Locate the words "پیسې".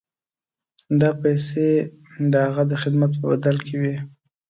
1.21-1.67